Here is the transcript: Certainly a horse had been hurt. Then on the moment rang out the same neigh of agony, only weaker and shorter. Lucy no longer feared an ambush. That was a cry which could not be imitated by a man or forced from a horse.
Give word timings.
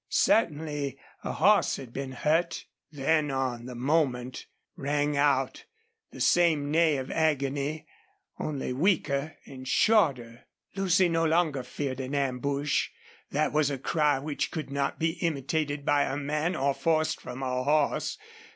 Certainly 0.09 0.97
a 1.23 1.33
horse 1.33 1.75
had 1.75 1.93
been 1.93 2.13
hurt. 2.13 2.65
Then 2.91 3.29
on 3.29 3.67
the 3.67 3.75
moment 3.75 4.47
rang 4.75 5.15
out 5.15 5.65
the 6.11 6.19
same 6.19 6.71
neigh 6.71 6.97
of 6.97 7.11
agony, 7.11 7.85
only 8.39 8.73
weaker 8.73 9.37
and 9.45 9.67
shorter. 9.67 10.47
Lucy 10.75 11.07
no 11.07 11.23
longer 11.25 11.61
feared 11.61 11.99
an 11.99 12.15
ambush. 12.15 12.89
That 13.29 13.53
was 13.53 13.69
a 13.69 13.77
cry 13.77 14.17
which 14.17 14.49
could 14.49 14.71
not 14.71 14.97
be 14.97 15.19
imitated 15.23 15.85
by 15.85 16.05
a 16.05 16.17
man 16.17 16.55
or 16.55 16.73
forced 16.73 17.21
from 17.21 17.43
a 17.43 17.63
horse. 17.63 18.17